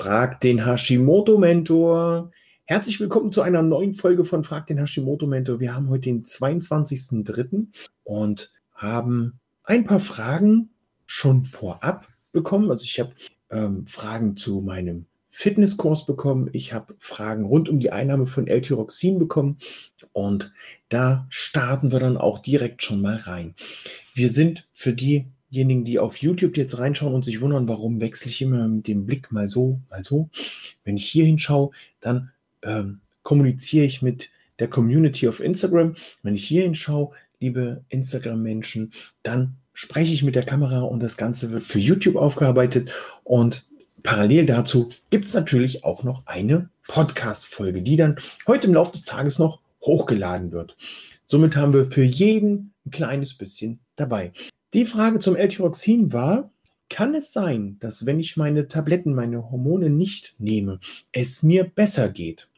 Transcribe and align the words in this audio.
Frag 0.00 0.40
den 0.40 0.64
Hashimoto-Mentor. 0.64 2.30
Herzlich 2.64 3.00
willkommen 3.00 3.32
zu 3.32 3.42
einer 3.42 3.60
neuen 3.60 3.92
Folge 3.92 4.24
von 4.24 4.44
Frag 4.44 4.64
den 4.64 4.78
Hashimoto-Mentor. 4.78 5.60
Wir 5.60 5.74
haben 5.74 5.90
heute 5.90 6.08
den 6.08 6.22
22.03. 6.22 7.66
und 8.04 8.50
haben 8.74 9.40
ein 9.62 9.84
paar 9.84 10.00
Fragen 10.00 10.70
schon 11.04 11.44
vorab 11.44 12.06
bekommen. 12.32 12.70
Also 12.70 12.84
ich 12.84 12.98
habe 12.98 13.12
ähm, 13.50 13.86
Fragen 13.86 14.38
zu 14.38 14.62
meinem 14.62 15.04
Fitnesskurs 15.28 16.06
bekommen. 16.06 16.48
Ich 16.54 16.72
habe 16.72 16.94
Fragen 16.98 17.44
rund 17.44 17.68
um 17.68 17.78
die 17.78 17.92
Einnahme 17.92 18.26
von 18.26 18.46
L-Tyroxin 18.46 19.18
bekommen. 19.18 19.58
Und 20.12 20.50
da 20.88 21.26
starten 21.28 21.92
wir 21.92 22.00
dann 22.00 22.16
auch 22.16 22.38
direkt 22.38 22.82
schon 22.82 23.02
mal 23.02 23.16
rein. 23.16 23.54
Wir 24.14 24.30
sind 24.30 24.66
für 24.72 24.94
die 24.94 25.26
diejenigen, 25.50 25.84
die 25.84 25.98
auf 25.98 26.16
YouTube 26.16 26.56
jetzt 26.56 26.78
reinschauen 26.78 27.14
und 27.14 27.24
sich 27.24 27.40
wundern, 27.40 27.68
warum 27.68 28.00
wechsle 28.00 28.30
ich 28.30 28.42
immer 28.42 28.66
mit 28.68 28.86
dem 28.86 29.06
Blick 29.06 29.32
mal 29.32 29.48
so, 29.48 29.80
mal 29.90 30.04
so. 30.04 30.28
Wenn 30.84 30.96
ich 30.96 31.06
hier 31.06 31.24
hinschaue, 31.24 31.70
dann 32.00 32.30
ähm, 32.62 33.00
kommuniziere 33.22 33.84
ich 33.84 34.02
mit 34.02 34.30
der 34.58 34.68
Community 34.68 35.28
auf 35.28 35.40
Instagram. 35.40 35.94
Wenn 36.22 36.34
ich 36.34 36.46
hier 36.46 36.62
hinschaue, 36.62 37.10
liebe 37.40 37.84
Instagram-Menschen, 37.88 38.92
dann 39.22 39.56
spreche 39.72 40.12
ich 40.12 40.22
mit 40.22 40.34
der 40.34 40.44
Kamera 40.44 40.82
und 40.82 41.02
das 41.02 41.16
Ganze 41.16 41.52
wird 41.52 41.62
für 41.62 41.78
YouTube 41.78 42.16
aufgearbeitet. 42.16 42.90
Und 43.24 43.66
parallel 44.02 44.46
dazu 44.46 44.90
gibt 45.10 45.24
es 45.24 45.34
natürlich 45.34 45.84
auch 45.84 46.02
noch 46.04 46.26
eine 46.26 46.68
Podcast-Folge, 46.86 47.82
die 47.82 47.96
dann 47.96 48.16
heute 48.46 48.66
im 48.66 48.74
Laufe 48.74 48.92
des 48.92 49.04
Tages 49.04 49.38
noch 49.38 49.60
hochgeladen 49.82 50.52
wird. 50.52 50.76
Somit 51.26 51.56
haben 51.56 51.72
wir 51.72 51.86
für 51.86 52.02
jeden 52.02 52.74
ein 52.84 52.90
kleines 52.90 53.34
bisschen 53.34 53.80
dabei. 53.96 54.32
Die 54.72 54.84
Frage 54.84 55.18
zum 55.18 55.34
L-Tyroxin 55.34 56.12
war, 56.12 56.52
kann 56.88 57.14
es 57.14 57.32
sein, 57.32 57.76
dass 57.80 58.06
wenn 58.06 58.20
ich 58.20 58.36
meine 58.36 58.68
Tabletten, 58.68 59.14
meine 59.14 59.50
Hormone 59.50 59.90
nicht 59.90 60.34
nehme, 60.38 60.80
es 61.12 61.42
mir 61.42 61.64
besser 61.64 62.08
geht? 62.08 62.48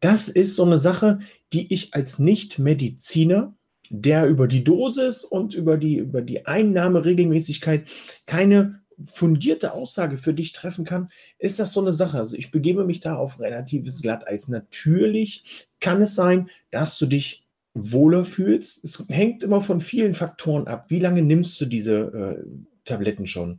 Das 0.00 0.28
ist 0.28 0.56
so 0.56 0.64
eine 0.64 0.78
Sache, 0.78 1.20
die 1.52 1.72
ich 1.72 1.94
als 1.94 2.18
Nicht-Mediziner, 2.18 3.54
der 3.88 4.26
über 4.26 4.48
die 4.48 4.64
Dosis 4.64 5.24
und 5.24 5.54
über 5.54 5.76
die, 5.78 5.96
über 5.96 6.22
die 6.22 6.46
Einnahmeregelmäßigkeit 6.46 7.88
keine 8.26 8.82
fundierte 9.04 9.72
Aussage 9.72 10.18
für 10.18 10.34
dich 10.34 10.52
treffen 10.52 10.84
kann, 10.84 11.08
ist 11.38 11.58
das 11.58 11.72
so 11.72 11.80
eine 11.80 11.92
Sache. 11.92 12.18
Also 12.18 12.36
ich 12.36 12.50
begebe 12.50 12.84
mich 12.84 13.00
da 13.00 13.16
auf 13.16 13.40
relatives 13.40 14.00
Glatteis. 14.00 14.48
Natürlich 14.48 15.66
kann 15.80 16.02
es 16.02 16.14
sein, 16.14 16.50
dass 16.70 16.98
du 16.98 17.06
dich 17.06 17.41
wohler 17.74 18.24
fühlst. 18.24 18.84
Es 18.84 19.04
hängt 19.08 19.42
immer 19.42 19.60
von 19.60 19.80
vielen 19.80 20.14
Faktoren 20.14 20.66
ab. 20.66 20.86
Wie 20.88 21.00
lange 21.00 21.22
nimmst 21.22 21.60
du 21.60 21.66
diese 21.66 21.96
äh, 21.96 22.44
Tabletten 22.84 23.26
schon? 23.26 23.58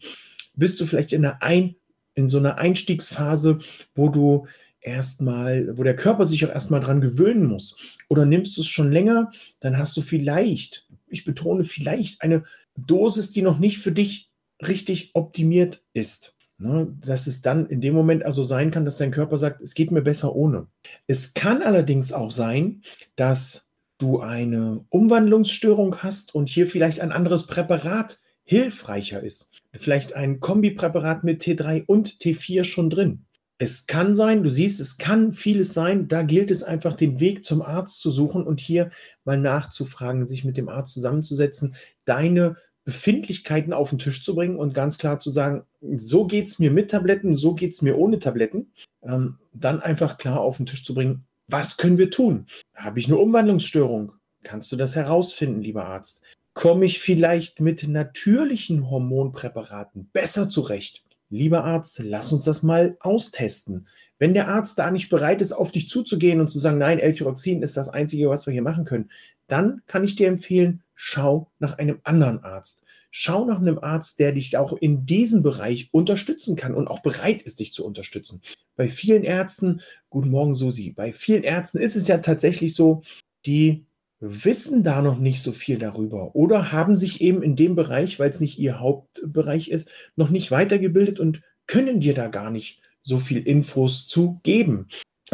Bist 0.55 0.79
du 0.79 0.85
vielleicht 0.85 1.13
in, 1.13 1.25
einer 1.25 1.41
Ein 1.41 1.75
in 2.15 2.29
so 2.29 2.37
einer 2.37 2.57
Einstiegsphase, 2.57 3.57
wo 3.95 4.09
du 4.09 4.47
erstmal, 4.81 5.77
wo 5.77 5.83
der 5.83 5.95
Körper 5.95 6.27
sich 6.27 6.45
auch 6.45 6.49
erstmal 6.49 6.79
dran 6.79 7.01
gewöhnen 7.01 7.45
muss? 7.45 7.97
Oder 8.07 8.25
nimmst 8.25 8.55
du 8.57 8.61
es 8.61 8.67
schon 8.67 8.91
länger, 8.91 9.31
dann 9.59 9.77
hast 9.77 9.97
du 9.97 10.01
vielleicht, 10.01 10.87
ich 11.07 11.25
betone 11.25 11.63
vielleicht, 11.63 12.21
eine 12.21 12.43
Dosis, 12.75 13.31
die 13.31 13.41
noch 13.41 13.59
nicht 13.59 13.79
für 13.79 13.91
dich 13.91 14.31
richtig 14.61 15.11
optimiert 15.13 15.83
ist. 15.93 16.33
Ne, 16.59 16.95
dass 17.01 17.25
es 17.25 17.41
dann 17.41 17.65
in 17.65 17.81
dem 17.81 17.95
Moment 17.95 18.23
also 18.23 18.43
sein 18.43 18.69
kann, 18.69 18.85
dass 18.85 18.97
dein 18.97 19.09
Körper 19.09 19.37
sagt, 19.37 19.59
es 19.61 19.73
geht 19.73 19.89
mir 19.89 20.03
besser 20.03 20.35
ohne. 20.35 20.67
Es 21.07 21.33
kann 21.33 21.63
allerdings 21.63 22.13
auch 22.13 22.29
sein, 22.29 22.83
dass 23.15 23.67
du 23.97 24.19
eine 24.19 24.85
Umwandlungsstörung 24.89 25.97
hast 25.97 26.35
und 26.35 26.49
hier 26.49 26.67
vielleicht 26.67 26.99
ein 26.99 27.11
anderes 27.11 27.47
Präparat 27.47 28.19
hilfreicher 28.43 29.21
ist. 29.23 29.49
Vielleicht 29.73 30.13
ein 30.13 30.39
Kombipräparat 30.39 31.23
mit 31.23 31.41
T3 31.41 31.85
und 31.85 32.09
T4 32.19 32.63
schon 32.63 32.89
drin. 32.89 33.25
Es 33.57 33.87
kann 33.87 34.15
sein, 34.15 34.43
du 34.43 34.49
siehst, 34.49 34.81
es 34.81 34.97
kann 34.97 35.31
vieles 35.31 35.73
sein, 35.73 36.07
da 36.07 36.23
gilt 36.23 36.51
es 36.51 36.63
einfach, 36.63 36.93
den 36.93 37.19
Weg 37.19 37.45
zum 37.45 37.61
Arzt 37.61 38.01
zu 38.01 38.09
suchen 38.09 38.43
und 38.45 38.59
hier 38.59 38.89
mal 39.23 39.39
nachzufragen, 39.39 40.27
sich 40.27 40.43
mit 40.43 40.57
dem 40.57 40.67
Arzt 40.67 40.93
zusammenzusetzen, 40.93 41.75
deine 42.03 42.57
Befindlichkeiten 42.83 43.71
auf 43.71 43.91
den 43.91 43.99
Tisch 43.99 44.23
zu 44.23 44.35
bringen 44.35 44.57
und 44.57 44.73
ganz 44.73 44.97
klar 44.97 45.19
zu 45.19 45.31
sagen, 45.31 45.63
so 45.95 46.25
geht 46.25 46.47
es 46.47 46.59
mir 46.59 46.71
mit 46.71 46.91
Tabletten, 46.91 47.35
so 47.35 47.53
geht 47.53 47.73
es 47.73 47.81
mir 47.81 47.97
ohne 47.97 48.19
Tabletten. 48.19 48.73
Ähm, 49.03 49.37
dann 49.53 49.81
einfach 49.81 50.17
klar 50.17 50.41
auf 50.41 50.57
den 50.57 50.65
Tisch 50.65 50.83
zu 50.83 50.93
bringen, 50.93 51.25
was 51.47 51.77
können 51.77 51.97
wir 51.97 52.09
tun? 52.09 52.45
Habe 52.73 52.99
ich 52.99 53.07
eine 53.07 53.17
Umwandlungsstörung? 53.17 54.13
Kannst 54.43 54.71
du 54.71 54.75
das 54.75 54.95
herausfinden, 54.95 55.61
lieber 55.61 55.85
Arzt? 55.85 56.21
Komme 56.53 56.85
ich 56.85 56.99
vielleicht 56.99 57.59
mit 57.59 57.87
natürlichen 57.87 58.89
Hormonpräparaten 58.89 60.09
besser 60.13 60.49
zurecht? 60.49 61.03
Lieber 61.29 61.63
Arzt, 61.63 61.99
lass 62.03 62.31
uns 62.31 62.43
das 62.43 62.61
mal 62.61 62.95
austesten. 62.99 63.87
Wenn 64.19 64.33
der 64.33 64.47
Arzt 64.47 64.77
da 64.77 64.91
nicht 64.91 65.09
bereit 65.09 65.41
ist, 65.41 65.51
auf 65.51 65.71
dich 65.71 65.89
zuzugehen 65.89 66.39
und 66.39 66.47
zu 66.47 66.59
sagen, 66.59 66.77
nein, 66.77 66.99
L-Tyroxin 66.99 67.63
ist 67.63 67.75
das 67.75 67.89
Einzige, 67.89 68.29
was 68.29 68.45
wir 68.45 68.53
hier 68.53 68.61
machen 68.61 68.85
können, 68.85 69.09
dann 69.47 69.81
kann 69.87 70.03
ich 70.03 70.15
dir 70.15 70.27
empfehlen, 70.27 70.83
schau 70.95 71.51
nach 71.59 71.77
einem 71.77 71.99
anderen 72.03 72.43
Arzt. 72.43 72.82
Schau 73.15 73.45
nach 73.45 73.59
einem 73.59 73.77
Arzt, 73.77 74.17
der 74.17 74.31
dich 74.31 74.57
auch 74.57 74.73
in 74.73 75.05
diesem 75.05 75.43
Bereich 75.43 75.89
unterstützen 75.91 76.55
kann 76.55 76.73
und 76.73 76.87
auch 76.87 77.03
bereit 77.03 77.43
ist, 77.43 77.59
dich 77.59 77.71
zu 77.71 77.85
unterstützen. 77.85 78.41
Bei 78.75 78.89
vielen 78.89 79.23
Ärzten, 79.23 79.81
guten 80.09 80.31
Morgen 80.31 80.55
Susi, 80.55 80.89
bei 80.89 81.13
vielen 81.13 81.43
Ärzten 81.43 81.77
ist 81.77 81.95
es 81.95 82.07
ja 82.07 82.17
tatsächlich 82.17 82.73
so, 82.73 83.03
die 83.45 83.85
wissen 84.19 84.81
da 84.81 85.03
noch 85.03 85.19
nicht 85.19 85.43
so 85.43 85.51
viel 85.51 85.77
darüber 85.77 86.35
oder 86.35 86.71
haben 86.71 86.95
sich 86.95 87.21
eben 87.21 87.43
in 87.43 87.55
dem 87.55 87.75
Bereich, 87.75 88.17
weil 88.17 88.31
es 88.31 88.39
nicht 88.39 88.57
ihr 88.57 88.79
Hauptbereich 88.79 89.67
ist, 89.67 89.89
noch 90.15 90.31
nicht 90.31 90.49
weitergebildet 90.49 91.19
und 91.19 91.43
können 91.67 91.99
dir 91.99 92.15
da 92.15 92.29
gar 92.29 92.49
nicht 92.49 92.81
so 93.03 93.19
viel 93.19 93.43
Infos 93.43 94.07
zu 94.07 94.39
geben. 94.41 94.87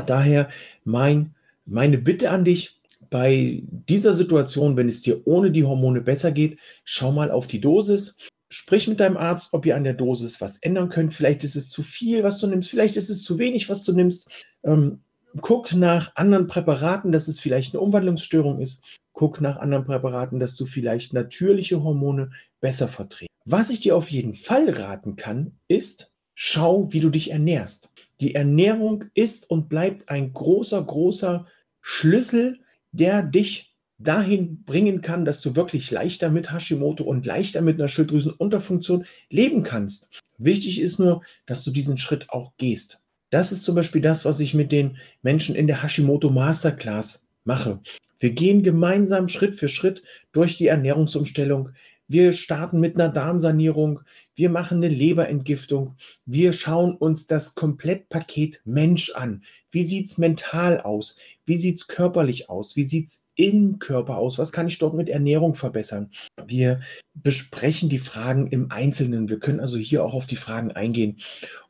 Daher 0.06 0.50
mein, 0.84 1.34
meine 1.64 1.98
Bitte 1.98 2.30
an 2.32 2.44
dich, 2.44 2.79
bei 3.10 3.64
dieser 3.66 4.14
Situation, 4.14 4.78
wenn 4.78 4.88
es 4.88 5.02
dir 5.02 5.26
ohne 5.26 5.52
die 5.52 5.64
Hormone 5.64 6.02
besser 6.02 6.32
geht, 6.32 6.60
schau 6.84 7.12
mal 7.12 7.32
auf 7.32 7.48
die 7.48 7.62
Dosis, 7.62 8.16
sprich 8.50 8.88
mit 8.88 9.00
deinem 9.00 9.18
Arzt, 9.18 9.50
ob 9.54 9.66
ihr 9.66 9.76
an 9.76 9.84
der 9.84 9.94
Dosis 9.94 10.42
was 10.42 10.58
ändern 10.58 10.90
könnt. 10.90 11.14
Vielleicht 11.14 11.44
ist 11.44 11.56
es 11.56 11.70
zu 11.70 11.84
viel, 11.84 12.24
was 12.24 12.40
du 12.40 12.48
nimmst, 12.48 12.70
vielleicht 12.70 12.98
ist 12.98 13.10
es 13.10 13.24
zu 13.24 13.40
wenig, 13.40 13.70
was 13.70 13.84
du 13.84 13.94
nimmst. 13.94 14.46
Ähm, 14.64 15.02
guck 15.42 15.74
nach 15.74 16.16
anderen 16.16 16.48
Präparaten, 16.48 17.12
dass 17.12 17.28
es 17.28 17.40
vielleicht 17.40 17.74
eine 17.74 17.82
Umwandlungsstörung 17.82 18.60
ist. 18.60 19.00
Guck 19.14 19.42
nach 19.42 19.58
anderen 19.58 19.86
Präparaten, 19.86 20.40
dass 20.40 20.56
du 20.56 20.66
vielleicht 20.66 21.14
natürliche 21.14 21.84
Hormone 21.84 22.32
besser 22.62 22.88
verträgst. 22.88 23.30
Was 23.46 23.70
ich 23.70 23.80
dir 23.80 23.96
auf 23.96 24.12
jeden 24.12 24.34
Fall 24.34 24.70
raten 24.70 25.16
kann, 25.16 25.58
ist, 25.68 26.12
schau, 26.36 26.92
wie 26.94 27.00
du 27.00 27.10
dich 27.10 27.32
ernährst. 27.32 27.90
Die 28.22 28.36
Ernährung 28.36 29.06
ist 29.14 29.50
und 29.50 29.70
bleibt 29.70 30.10
ein 30.10 30.34
großer, 30.34 30.84
großer 30.84 31.46
Schlüssel, 31.82 32.60
der 32.92 33.24
dich 33.24 33.76
dahin 33.98 34.64
bringen 34.64 35.02
kann, 35.02 35.26
dass 35.26 35.42
du 35.42 35.56
wirklich 35.56 35.92
leichter 35.92 36.30
mit 36.30 36.52
Hashimoto 36.52 37.04
und 37.04 37.26
leichter 37.26 37.62
mit 37.62 37.80
einer 37.80 37.90
Schilddrüsenunterfunktion 37.90 39.06
leben 39.30 39.64
kannst. 39.64 40.22
Wichtig 40.38 40.80
ist 40.80 41.00
nur, 41.00 41.22
dass 41.46 41.64
du 41.64 41.72
diesen 41.72 41.98
Schritt 41.98 42.30
auch 42.30 42.54
gehst. 42.58 43.02
Das 43.30 43.52
ist 43.52 43.64
zum 43.64 43.76
Beispiel 43.76 44.02
das, 44.02 44.26
was 44.26 44.40
ich 44.40 44.54
mit 44.54 44.72
den 44.72 44.98
Menschen 45.22 45.54
in 45.54 45.68
der 45.68 45.84
Hashimoto 45.84 46.30
Masterclass 46.30 47.28
mache. 47.44 47.80
Wir 48.18 48.32
gehen 48.32 48.64
gemeinsam 48.64 49.28
Schritt 49.28 49.56
für 49.56 49.70
Schritt 49.70 50.04
durch 50.32 50.58
die 50.58 50.68
Ernährungsumstellung. 50.68 51.70
Wir 52.12 52.34
starten 52.34 52.80
mit 52.80 52.96
einer 52.96 53.10
Darmsanierung. 53.10 54.00
Wir 54.36 54.50
machen 54.50 54.78
eine 54.78 54.88
Leberentgiftung. 54.88 55.96
Wir 56.26 56.54
schauen 56.54 56.96
uns 56.96 57.28
das 57.28 57.54
Komplettpaket 57.54 58.62
Mensch 58.66 59.12
an. 59.12 59.44
Wie 59.70 59.84
sieht 59.84 60.08
es 60.08 60.18
mental 60.18 60.82
aus? 60.82 61.18
Wie 61.46 61.58
sieht 61.58 61.78
es 61.78 61.88
körperlich 61.88 62.50
aus? 62.50 62.76
Wie 62.76 62.84
sieht 62.84 63.10
es 63.10 63.26
im 63.36 63.78
Körper 63.78 64.18
aus? 64.18 64.40
Was 64.40 64.52
kann 64.52 64.68
ich 64.68 64.80
dort 64.80 64.96
mit 64.96 65.08
Ernährung 65.08 65.54
verbessern? 65.54 66.10
Wir 66.48 66.80
besprechen 67.14 67.90
die 67.90 68.00
Fragen 68.00 68.48
im 68.48 68.72
Einzelnen. 68.72 69.30
Wir 69.30 69.40
können 69.40 69.60
also 69.60 69.78
hier 69.78 70.04
auch 70.04 70.16
auf 70.16 70.26
die 70.26 70.36
Fragen 70.36 70.72
eingehen. 70.72 71.18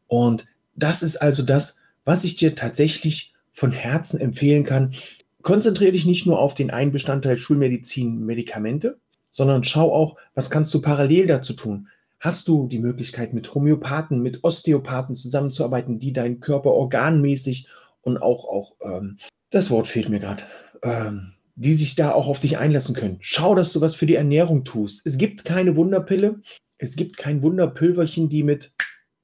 Und 0.07 0.45
das 0.73 1.03
ist 1.03 1.17
also 1.17 1.44
das, 1.44 1.79
was 2.06 2.24
ich 2.24 2.38
dir 2.38 2.56
tatsächlich 2.56 3.33
von 3.51 3.74
Herzen 3.74 4.21
empfehlen 4.21 4.63
kann. 4.63 4.94
Konzentriere 5.41 5.91
dich 5.91 6.06
nicht 6.06 6.25
nur 6.25 6.39
auf 6.39 6.53
den 6.53 6.71
einen 6.71 6.94
Bestandteil 6.94 7.38
Schulmedizin, 7.38 8.25
Medikamente, 8.25 8.97
sondern 9.31 9.63
schau 9.63 9.93
auch, 9.93 10.17
was 10.35 10.49
kannst 10.49 10.73
du 10.73 10.81
parallel 10.81 11.27
dazu 11.27 11.53
tun. 11.53 11.87
Hast 12.19 12.47
du 12.47 12.67
die 12.67 12.79
Möglichkeit, 12.79 13.33
mit 13.33 13.53
Homöopathen, 13.55 14.21
mit 14.21 14.43
Osteopathen 14.43 15.15
zusammenzuarbeiten, 15.15 15.99
die 15.99 16.11
deinen 16.11 16.39
Körper 16.39 16.71
organmäßig 16.71 17.67
und 18.01 18.17
auch, 18.17 18.45
auch 18.45 18.75
ähm, 18.81 19.17
das 19.49 19.69
Wort 19.71 19.87
fehlt 19.87 20.09
mir 20.09 20.19
gerade, 20.19 20.43
ähm, 20.83 21.33
die 21.55 21.73
sich 21.73 21.95
da 21.95 22.11
auch 22.11 22.27
auf 22.27 22.39
dich 22.39 22.57
einlassen 22.57 22.95
können. 22.95 23.17
Schau, 23.21 23.55
dass 23.55 23.71
du 23.71 23.81
was 23.81 23.95
für 23.95 24.05
die 24.05 24.15
Ernährung 24.15 24.65
tust. 24.65 25.05
Es 25.05 25.17
gibt 25.17 25.45
keine 25.45 25.75
Wunderpille, 25.75 26.41
es 26.77 26.95
gibt 26.95 27.17
kein 27.17 27.41
Wunderpülverchen, 27.41 28.29
die 28.29 28.43
mit 28.43 28.71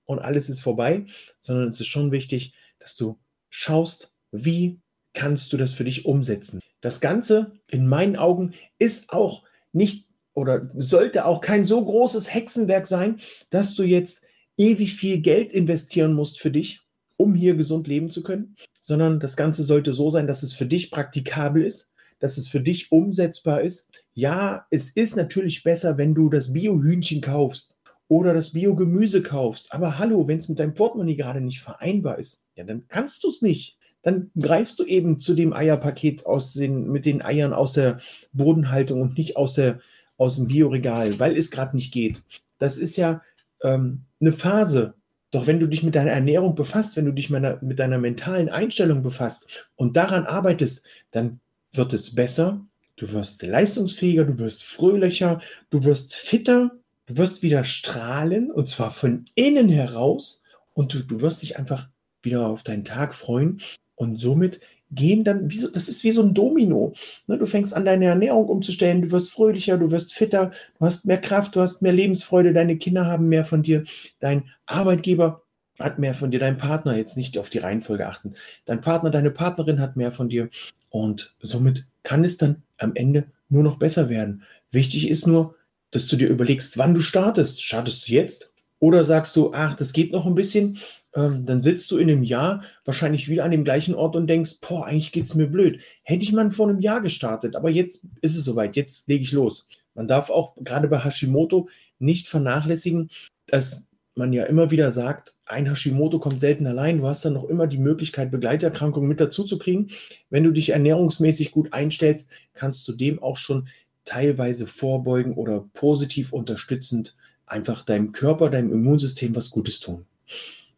und 0.06 0.20
alles 0.20 0.50
ist 0.50 0.60
vorbei, 0.60 1.06
sondern 1.40 1.70
es 1.70 1.80
ist 1.80 1.88
schon 1.88 2.12
wichtig, 2.12 2.54
dass 2.80 2.96
du 2.96 3.20
schaust, 3.50 4.12
wie 4.32 4.80
kannst 5.14 5.52
du 5.52 5.58
das 5.58 5.72
für 5.72 5.84
dich 5.86 6.06
umsetzen. 6.06 6.60
Das 6.82 7.02
Ganze 7.02 7.54
in 7.72 7.88
meinen 7.88 8.16
Augen 8.16 8.54
ist 8.78 9.10
auch 9.10 9.44
nicht 9.76 10.08
oder 10.34 10.70
sollte 10.76 11.26
auch 11.26 11.42
kein 11.42 11.66
so 11.66 11.84
großes 11.84 12.34
Hexenwerk 12.34 12.88
sein, 12.88 13.18
dass 13.50 13.76
du 13.76 13.84
jetzt 13.84 14.24
ewig 14.58 14.96
viel 14.96 15.20
Geld 15.20 15.54
investieren 15.54 16.14
musst 16.14 16.40
für 16.40 16.52
dich, 16.52 16.82
um 17.18 17.36
hier 17.36 17.56
gesund 17.56 17.88
leben 17.88 18.10
zu 18.10 18.24
können, 18.24 18.56
sondern 18.82 19.20
das 19.20 19.38
Ganze 19.38 19.64
sollte 19.64 19.94
so 19.94 20.10
sein, 20.10 20.28
dass 20.28 20.44
es 20.44 20.54
für 20.54 20.66
dich 20.66 20.92
praktikabel 20.92 21.64
ist, 21.64 21.92
dass 22.20 22.38
es 22.38 22.48
für 22.48 22.62
dich 22.62 22.92
umsetzbar 22.92 23.62
ist. 23.62 23.90
Ja, 24.14 24.66
es 24.70 24.90
ist 24.90 25.16
natürlich 25.16 25.64
besser, 25.64 25.98
wenn 25.98 26.14
du 26.14 26.30
das 26.30 26.54
Bio-Hühnchen 26.54 27.22
kaufst 27.22 27.78
oder 28.08 28.34
das 28.34 28.54
Bio-Gemüse 28.54 29.22
kaufst. 29.22 29.72
Aber 29.74 29.98
hallo, 29.98 30.28
wenn 30.28 30.38
es 30.38 30.50
mit 30.50 30.60
deinem 30.60 30.74
Portemonnaie 30.74 31.16
gerade 31.16 31.42
nicht 31.42 31.62
vereinbar 31.62 32.20
ist, 32.20 32.44
ja, 32.56 32.64
dann 32.64 32.88
kannst 32.88 33.24
du 33.24 33.30
es 33.30 33.42
nicht. 33.42 33.75
Dann 34.06 34.30
greifst 34.40 34.78
du 34.78 34.84
eben 34.84 35.18
zu 35.18 35.34
dem 35.34 35.52
Eierpaket 35.52 36.28
aus 36.28 36.54
den, 36.54 36.92
mit 36.92 37.08
den 37.08 37.24
Eiern 37.24 37.54
aus 37.54 37.74
der 37.74 37.98
Bodenhaltung 38.34 39.02
und 39.02 39.18
nicht 39.18 39.36
aus, 39.36 39.56
der, 39.56 39.80
aus 40.16 40.36
dem 40.36 40.48
Bioregal, 40.48 41.18
weil 41.18 41.36
es 41.36 41.50
gerade 41.50 41.76
nicht 41.76 41.92
geht. 41.92 42.22
Das 42.60 42.78
ist 42.78 42.98
ja 42.98 43.24
ähm, 43.64 44.02
eine 44.22 44.32
Phase. 44.32 44.94
Doch 45.32 45.48
wenn 45.48 45.60
du 45.60 45.66
dich 45.66 45.82
mit 45.82 45.96
deiner 45.96 46.12
Ernährung 46.12 46.54
befasst, 46.54 46.96
wenn 46.96 47.06
du 47.06 47.14
dich 47.14 47.32
mit 47.32 47.80
deiner 47.80 47.98
mentalen 47.98 48.48
Einstellung 48.48 49.02
befasst 49.02 49.68
und 49.76 49.98
daran 49.98 50.28
arbeitest, 50.28 50.84
dann 51.10 51.40
wird 51.74 51.92
es 51.92 52.14
besser, 52.14 52.64
du 52.98 53.12
wirst 53.12 53.42
leistungsfähiger, 53.42 54.26
du 54.26 54.38
wirst 54.38 54.66
fröhlicher, 54.66 55.42
du 55.72 55.84
wirst 55.84 56.14
fitter, 56.14 56.78
du 57.08 57.18
wirst 57.18 57.42
wieder 57.42 57.64
strahlen 57.64 58.52
und 58.52 58.68
zwar 58.68 58.92
von 58.92 59.26
innen 59.34 59.70
heraus 59.70 60.44
und 60.76 60.94
du, 60.94 61.00
du 61.00 61.22
wirst 61.22 61.42
dich 61.42 61.58
einfach 61.58 61.90
wieder 62.22 62.46
auf 62.46 62.62
deinen 62.62 62.86
Tag 62.86 63.16
freuen 63.16 63.60
und 63.96 64.20
somit 64.20 64.60
gehen 64.92 65.24
dann, 65.24 65.50
so, 65.50 65.68
das 65.70 65.90
ist 65.90 66.04
wie 66.04 66.12
so 66.12 66.22
ein 66.22 66.34
Domino. 66.34 66.94
Ne, 67.28 67.38
du 67.38 67.46
fängst 67.46 67.74
an, 67.74 67.86
deine 67.86 68.06
Ernährung 68.06 68.48
umzustellen, 68.48 69.02
du 69.02 69.12
wirst 69.12 69.32
fröhlicher, 69.32 69.78
du 69.78 69.92
wirst 69.92 70.14
fitter, 70.14 70.52
du 70.80 70.86
hast 70.86 71.06
mehr 71.06 71.20
Kraft, 71.20 71.56
du 71.56 71.62
hast 71.62 71.82
mehr 71.82 71.94
Lebensfreude, 71.94 72.54
deine 72.54 72.78
Kinder 72.78 73.06
haben 73.08 73.28
mehr 73.28 73.46
von 73.46 73.64
dir, 73.64 73.84
dein 74.20 74.50
Arbeitgeber 74.66 75.42
hat 75.80 76.00
mehr 76.00 76.14
von 76.14 76.32
dir, 76.32 76.40
dein 76.40 76.58
Partner, 76.58 76.96
jetzt 76.96 77.18
nicht 77.18 77.38
auf 77.38 77.50
die 77.50 77.58
Reihenfolge 77.58 78.08
achten, 78.08 78.36
dein 78.66 78.82
Partner, 78.82 79.10
deine 79.10 79.32
Partnerin 79.32 79.80
hat 79.80 79.98
mehr 79.98 80.12
von 80.12 80.30
dir 80.30 80.50
und 80.90 81.36
somit 81.42 81.86
kann 82.04 82.24
es 82.24 82.38
dann 82.38 82.64
am 82.78 82.96
Ende 82.96 83.26
nur 83.50 83.64
noch 83.64 83.78
besser 83.78 84.10
werden. 84.10 84.44
Wichtig 84.72 85.10
ist 85.10 85.28
nur, 85.28 85.56
dass 85.92 86.08
du 86.08 86.16
dir 86.16 86.28
überlegst, 86.28 86.78
wann 86.78 86.94
du 86.94 87.00
startest. 87.00 87.62
Startest 87.62 88.08
du 88.08 88.14
jetzt? 88.14 88.52
Oder 88.80 89.06
sagst 89.06 89.36
du, 89.36 89.54
ach, 89.54 89.76
das 89.76 89.94
geht 89.94 90.12
noch 90.12 90.26
ein 90.26 90.36
bisschen, 90.36 90.78
ähm, 91.16 91.46
dann 91.46 91.62
sitzt 91.62 91.90
du 91.92 91.98
in 91.98 92.10
einem 92.10 92.24
Jahr 92.24 92.64
wahrscheinlich 92.84 93.30
wieder 93.30 93.46
an 93.46 93.52
dem 93.52 93.64
gleichen 93.64 93.96
Ort 93.96 94.16
und 94.16 94.28
denkst, 94.28 94.60
boah, 94.62 94.86
eigentlich 94.86 95.12
geht 95.12 95.26
es 95.26 95.36
mir 95.36 95.48
blöd. 95.48 95.80
Hätte 96.04 96.24
ich 96.24 96.34
mal 96.34 96.52
vor 96.52 96.70
einem 96.70 96.82
Jahr 96.82 97.02
gestartet, 97.02 97.56
aber 97.56 97.70
jetzt 97.70 98.06
ist 98.22 98.36
es 98.36 98.44
soweit, 98.46 98.76
jetzt 98.76 99.08
lege 99.08 99.24
ich 99.24 99.32
los. 99.32 99.68
Man 99.94 100.08
darf 100.08 100.30
auch 100.30 100.56
gerade 100.58 100.88
bei 100.88 101.00
Hashimoto 101.00 101.70
nicht 102.00 102.28
vernachlässigen, 102.28 103.10
dass 103.48 103.84
man 104.16 104.34
ja 104.34 104.44
immer 104.46 104.72
wieder 104.72 104.92
sagt, 104.92 105.36
ein 105.46 105.68
Hashimoto 105.68 106.20
kommt 106.20 106.40
selten 106.40 106.68
allein. 106.68 106.98
Du 107.00 107.08
hast 107.08 107.24
dann 107.24 107.34
noch 107.34 107.46
immer 107.46 107.68
die 107.68 107.78
Möglichkeit, 107.78 108.32
Begleiterkrankungen 108.32 109.08
mit 109.08 109.20
dazu 109.20 109.44
zu 109.44 109.58
kriegen. 109.58 109.88
Wenn 110.30 110.44
du 110.44 110.52
dich 110.52 110.70
ernährungsmäßig 110.70 111.52
gut 111.52 111.74
einstellst, 111.74 112.30
kannst 112.54 112.88
du 112.88 112.94
dem 112.94 113.22
auch 113.22 113.38
schon 113.38 113.68
teilweise 114.06 114.68
vorbeugen 114.68 115.34
oder 115.36 115.66
positiv 115.74 116.34
unterstützend 116.34 117.16
einfach 117.46 117.84
deinem 117.84 118.12
Körper, 118.12 118.50
deinem 118.50 118.72
Immunsystem 118.72 119.36
was 119.36 119.50
Gutes 119.50 119.80
tun. 119.80 120.06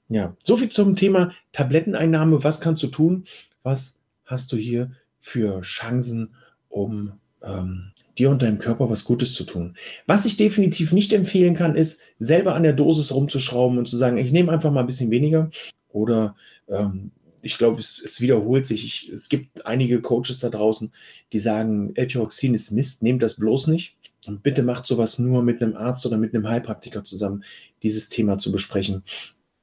Ja, 0.09 0.35
soviel 0.43 0.69
zum 0.69 0.95
Thema 0.95 1.33
Tabletteneinnahme. 1.51 2.43
Was 2.43 2.61
kannst 2.61 2.81
du 2.83 2.87
tun? 2.87 3.25
Was 3.63 3.99
hast 4.25 4.51
du 4.51 4.57
hier 4.57 4.91
für 5.19 5.61
Chancen, 5.61 6.29
um 6.69 7.13
ähm, 7.41 7.91
dir 8.17 8.29
und 8.29 8.41
deinem 8.41 8.59
Körper 8.59 8.89
was 8.89 9.03
Gutes 9.03 9.33
zu 9.33 9.43
tun? 9.43 9.75
Was 10.05 10.25
ich 10.25 10.37
definitiv 10.37 10.93
nicht 10.93 11.11
empfehlen 11.11 11.55
kann, 11.55 11.75
ist, 11.75 11.99
selber 12.19 12.55
an 12.55 12.63
der 12.63 12.73
Dosis 12.73 13.13
rumzuschrauben 13.13 13.77
und 13.77 13.87
zu 13.87 13.97
sagen, 13.97 14.17
ich 14.17 14.31
nehme 14.31 14.51
einfach 14.51 14.71
mal 14.71 14.81
ein 14.81 14.87
bisschen 14.87 15.11
weniger. 15.11 15.49
Oder 15.89 16.35
ähm, 16.69 17.11
ich 17.41 17.57
glaube, 17.57 17.79
es, 17.79 18.01
es, 18.03 18.21
wiederholt 18.21 18.65
sich. 18.65 18.85
Ich, 18.85 19.09
es 19.09 19.27
gibt 19.27 19.65
einige 19.65 20.01
Coaches 20.01 20.39
da 20.39 20.49
draußen, 20.49 20.91
die 21.33 21.39
sagen, 21.39 21.91
L-Tyroxin 21.95 22.53
ist 22.53 22.71
Mist, 22.71 23.03
nehmt 23.03 23.23
das 23.23 23.35
bloß 23.35 23.67
nicht. 23.67 23.95
Und 24.25 24.43
bitte 24.43 24.63
macht 24.63 24.85
sowas 24.85 25.19
nur 25.19 25.43
mit 25.43 25.61
einem 25.61 25.75
Arzt 25.75 26.05
oder 26.05 26.17
mit 26.17 26.33
einem 26.33 26.47
Heilpraktiker 26.47 27.03
zusammen, 27.03 27.43
dieses 27.83 28.09
Thema 28.09 28.37
zu 28.37 28.51
besprechen. 28.51 29.03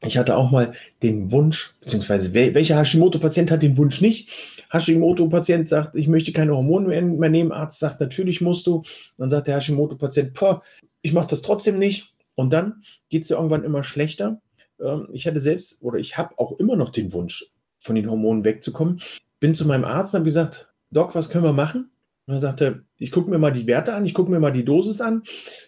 Ich 0.05 0.19
hatte 0.19 0.37
auch 0.37 0.51
mal 0.51 0.73
den 1.03 1.33
Wunsch, 1.33 1.75
beziehungsweise 1.81 2.35
welcher 2.35 2.79
Hashimoto-Patient 2.79 3.51
hat 3.51 3.63
den 3.63 3.77
Wunsch 3.77 4.01
nicht? 4.01 4.65
Hashimoto-Patient 4.71 5.69
sagt, 5.69 5.95
ich 5.95 6.09
möchte 6.09 6.33
keine 6.33 6.55
Hormone 6.55 7.03
mehr 7.03 7.31
nehmen. 7.31 7.53
Arzt 7.53 7.79
sagt, 7.79 8.01
natürlich 8.01 8.41
musst 8.41 8.67
du. 8.67 8.83
Dann 9.19 9.31
sagt 9.31 9.47
der 9.47 9.57
Hashimoto-Patient, 9.57 10.39
ich 11.03 11.13
mache 11.13 11.29
das 11.29 11.43
trotzdem 11.43 11.79
nicht. 11.79 12.15
Und 12.35 12.53
dann 12.53 12.83
geht 13.09 13.23
es 13.23 13.29
ja 13.29 13.37
irgendwann 13.37 13.65
immer 13.65 13.85
schlechter. 13.85 14.41
Ähm, 14.81 15.09
ich 15.13 15.27
hatte 15.27 15.41
selbst 15.41 15.83
oder 15.83 15.99
ich 15.99 16.17
habe 16.17 16.39
auch 16.39 16.59
immer 16.59 16.77
noch 16.77 16.91
den 16.91 17.13
Wunsch, 17.13 17.47
von 17.79 17.95
den 17.95 18.11
Hormonen 18.11 18.45
wegzukommen. 18.45 19.01
Bin 19.41 19.55
zu 19.55 19.67
meinem 19.67 19.85
Arzt 19.85 20.15
und 20.15 20.19
habe 20.19 20.25
gesagt, 20.25 20.73
Doc, 20.91 21.15
was 21.15 21.29
können 21.29 21.45
wir 21.45 21.53
machen? 21.53 21.91
Und 22.27 22.33
dann 22.33 22.41
sagte 22.41 22.65
er, 22.65 22.81
ich 22.97 23.11
gucke 23.11 23.31
mir 23.31 23.39
mal 23.39 23.53
die 23.53 23.67
Werte 23.67 23.95
an, 23.95 24.07
ich 24.07 24.15
gucke 24.15 24.31
mir 24.31 24.41
mal 24.41 24.53
die 24.53 24.65
Dosis 24.65 25.01
an. 25.01 25.23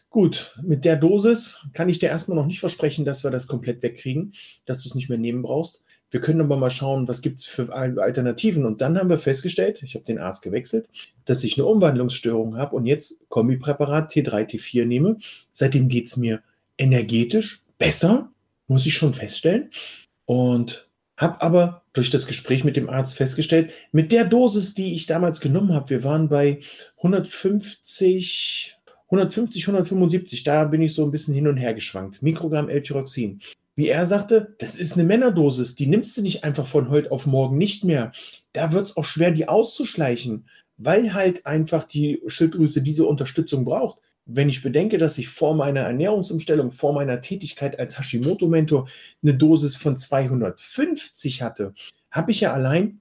Gut, 0.08 0.56
mit 0.62 0.86
der 0.86 0.96
Dosis 0.96 1.60
kann 1.74 1.88
ich 1.90 1.98
dir 1.98 2.08
erstmal 2.08 2.36
noch 2.36 2.46
nicht 2.46 2.60
versprechen, 2.60 3.04
dass 3.04 3.24
wir 3.24 3.30
das 3.30 3.46
komplett 3.46 3.82
wegkriegen, 3.82 4.32
dass 4.64 4.82
du 4.82 4.88
es 4.88 4.94
nicht 4.94 5.10
mehr 5.10 5.18
nehmen 5.18 5.42
brauchst. 5.42 5.82
Wir 6.10 6.20
können 6.20 6.40
aber 6.40 6.56
mal 6.56 6.70
schauen, 6.70 7.08
was 7.08 7.20
gibt 7.20 7.40
es 7.40 7.44
für 7.44 7.72
Alternativen. 7.72 8.64
Und 8.64 8.80
dann 8.80 8.96
haben 8.96 9.10
wir 9.10 9.18
festgestellt, 9.18 9.82
ich 9.82 9.94
habe 9.94 10.04
den 10.04 10.18
Arzt 10.18 10.40
gewechselt, 10.40 10.88
dass 11.24 11.44
ich 11.44 11.58
eine 11.58 11.66
Umwandlungsstörung 11.66 12.56
habe 12.56 12.76
und 12.76 12.86
jetzt 12.86 13.28
Kombipräparat 13.28 14.10
T3, 14.10 14.48
T4 14.48 14.86
nehme. 14.86 15.18
Seitdem 15.52 15.88
geht 15.88 16.06
es 16.06 16.16
mir 16.16 16.42
energetisch 16.78 17.64
besser, 17.76 18.30
muss 18.68 18.86
ich 18.86 18.94
schon 18.94 19.14
feststellen. 19.14 19.70
Und 20.24 20.88
habe 21.16 21.42
aber 21.42 21.82
durch 21.96 22.10
das 22.10 22.26
Gespräch 22.26 22.62
mit 22.64 22.76
dem 22.76 22.90
Arzt 22.90 23.16
festgestellt, 23.16 23.70
mit 23.90 24.12
der 24.12 24.24
Dosis, 24.24 24.74
die 24.74 24.94
ich 24.94 25.06
damals 25.06 25.40
genommen 25.40 25.72
habe, 25.72 25.90
wir 25.90 26.04
waren 26.04 26.28
bei 26.28 26.58
150, 26.98 28.76
150, 29.06 29.62
175, 29.62 30.44
da 30.44 30.64
bin 30.64 30.82
ich 30.82 30.94
so 30.94 31.04
ein 31.04 31.10
bisschen 31.10 31.34
hin 31.34 31.48
und 31.48 31.56
her 31.56 31.74
geschwankt. 31.74 32.22
Mikrogramm 32.22 32.68
L-Tyroxin. 32.68 33.40
Wie 33.76 33.88
er 33.88 34.06
sagte, 34.06 34.54
das 34.58 34.76
ist 34.76 34.94
eine 34.94 35.04
Männerdosis, 35.04 35.74
die 35.74 35.86
nimmst 35.86 36.16
du 36.16 36.22
nicht 36.22 36.44
einfach 36.44 36.66
von 36.66 36.88
heute 36.90 37.12
auf 37.12 37.26
morgen 37.26 37.58
nicht 37.58 37.84
mehr. 37.84 38.12
Da 38.52 38.72
wird 38.72 38.86
es 38.86 38.96
auch 38.96 39.04
schwer, 39.04 39.30
die 39.30 39.48
auszuschleichen, 39.48 40.48
weil 40.76 41.14
halt 41.14 41.46
einfach 41.46 41.84
die 41.84 42.22
Schilddrüse 42.26 42.82
diese 42.82 43.06
Unterstützung 43.06 43.64
braucht 43.64 43.98
wenn 44.26 44.48
ich 44.48 44.62
bedenke, 44.62 44.98
dass 44.98 45.18
ich 45.18 45.28
vor 45.28 45.54
meiner 45.54 45.80
Ernährungsumstellung, 45.80 46.72
vor 46.72 46.92
meiner 46.92 47.20
Tätigkeit 47.20 47.78
als 47.78 47.98
Hashimoto-Mentor 47.98 48.88
eine 49.22 49.34
Dosis 49.34 49.76
von 49.76 49.96
250 49.96 51.42
hatte, 51.42 51.72
habe 52.10 52.32
ich 52.32 52.40
ja 52.40 52.52
allein 52.52 53.00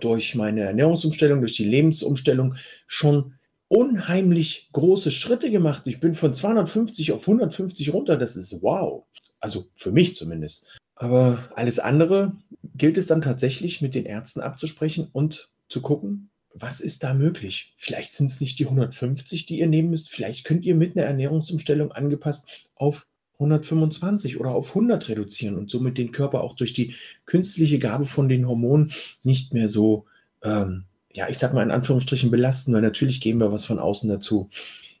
durch 0.00 0.34
meine 0.34 0.62
Ernährungsumstellung, 0.62 1.40
durch 1.40 1.56
die 1.56 1.64
Lebensumstellung 1.64 2.56
schon 2.86 3.34
unheimlich 3.68 4.68
große 4.72 5.10
Schritte 5.10 5.50
gemacht. 5.50 5.86
Ich 5.86 5.98
bin 5.98 6.14
von 6.14 6.34
250 6.34 7.12
auf 7.12 7.22
150 7.22 7.92
runter. 7.92 8.16
Das 8.16 8.36
ist 8.36 8.62
wow. 8.62 9.04
Also 9.40 9.66
für 9.74 9.92
mich 9.92 10.14
zumindest. 10.14 10.66
Aber 10.94 11.50
alles 11.54 11.78
andere 11.78 12.32
gilt 12.74 12.96
es 12.96 13.06
dann 13.06 13.22
tatsächlich 13.22 13.80
mit 13.80 13.94
den 13.94 14.06
Ärzten 14.06 14.40
abzusprechen 14.40 15.08
und 15.12 15.50
zu 15.68 15.82
gucken, 15.82 16.30
was 16.58 16.80
ist 16.80 17.02
da 17.02 17.14
möglich? 17.14 17.74
Vielleicht 17.76 18.14
sind 18.14 18.30
es 18.30 18.40
nicht 18.40 18.58
die 18.58 18.66
150, 18.66 19.46
die 19.46 19.58
ihr 19.58 19.66
nehmen 19.66 19.90
müsst. 19.90 20.10
Vielleicht 20.10 20.44
könnt 20.44 20.64
ihr 20.64 20.74
mit 20.74 20.96
einer 20.96 21.06
Ernährungsumstellung 21.06 21.92
angepasst 21.92 22.68
auf 22.74 23.06
125 23.34 24.40
oder 24.40 24.50
auf 24.50 24.70
100 24.70 25.08
reduzieren 25.08 25.56
und 25.56 25.70
somit 25.70 25.98
den 25.98 26.12
Körper 26.12 26.42
auch 26.42 26.56
durch 26.56 26.72
die 26.72 26.94
künstliche 27.26 27.78
Gabe 27.78 28.06
von 28.06 28.28
den 28.28 28.48
Hormonen 28.48 28.92
nicht 29.22 29.52
mehr 29.52 29.68
so, 29.68 30.06
ähm, 30.42 30.84
ja, 31.12 31.28
ich 31.28 31.38
sag 31.38 31.52
mal 31.52 31.62
in 31.62 31.70
Anführungsstrichen 31.70 32.30
belasten, 32.30 32.72
weil 32.72 32.82
natürlich 32.82 33.20
geben 33.20 33.40
wir 33.40 33.52
was 33.52 33.66
von 33.66 33.78
außen 33.78 34.08
dazu. 34.08 34.48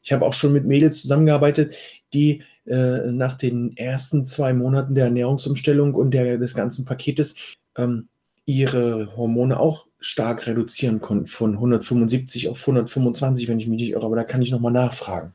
Ich 0.02 0.12
habe 0.12 0.24
auch 0.24 0.34
schon 0.34 0.52
mit 0.52 0.66
Mädels 0.66 1.00
zusammengearbeitet, 1.00 1.74
die 2.12 2.42
äh, 2.66 3.10
nach 3.10 3.34
den 3.34 3.76
ersten 3.76 4.26
zwei 4.26 4.52
Monaten 4.52 4.94
der 4.94 5.06
Ernährungsumstellung 5.06 5.94
und 5.94 6.12
der, 6.12 6.36
des 6.38 6.54
ganzen 6.54 6.84
Paketes 6.84 7.56
ähm, 7.76 8.08
ihre 8.44 9.16
Hormone 9.16 9.58
auch 9.58 9.86
stark 10.06 10.46
reduzieren 10.46 11.00
konnten, 11.00 11.26
von 11.26 11.54
175 11.54 12.48
auf 12.48 12.60
125, 12.60 13.48
wenn 13.48 13.58
ich 13.58 13.66
mich 13.66 13.80
nicht 13.80 13.90
irre, 13.90 14.06
aber 14.06 14.14
da 14.14 14.22
kann 14.22 14.40
ich 14.40 14.52
nochmal 14.52 14.70
nachfragen. 14.70 15.34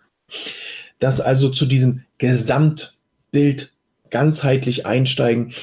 Das 1.00 1.20
also 1.20 1.50
zu 1.50 1.66
diesem 1.66 2.06
Gesamtbild 2.20 3.74
ganzheitlich 4.12 4.86
einsteigen 4.86 5.54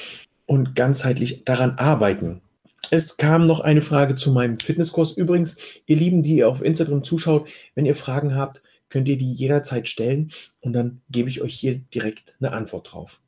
und 0.44 0.74
ganzheitlich 0.74 1.44
daran 1.46 1.78
arbeiten. 1.78 2.42
Es 2.90 3.16
kam 3.16 3.46
noch 3.46 3.60
eine 3.60 3.80
Frage 3.80 4.14
zu 4.14 4.30
meinem 4.30 4.56
Fitnesskurs. 4.56 5.12
Übrigens, 5.12 5.56
ihr 5.86 5.96
Lieben, 5.96 6.22
die 6.22 6.36
ihr 6.36 6.48
auf 6.48 6.62
Instagram 6.62 7.02
zuschaut, 7.02 7.48
wenn 7.74 7.86
ihr 7.86 7.96
Fragen 7.96 8.34
habt, 8.34 8.62
könnt 8.90 9.08
ihr 9.08 9.16
die 9.16 9.32
jederzeit 9.32 9.88
stellen 9.88 10.30
und 10.60 10.74
dann 10.74 11.00
gebe 11.08 11.30
ich 11.30 11.40
euch 11.40 11.54
hier 11.54 11.78
direkt 11.94 12.34
eine 12.40 12.52
Antwort 12.52 12.92
drauf. 12.92 13.20